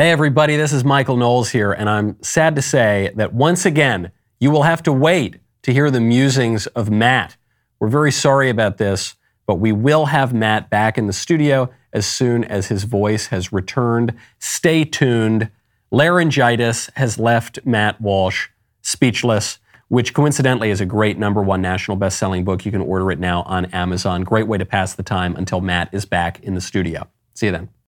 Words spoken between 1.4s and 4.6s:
here, and I'm sad to say that once again, you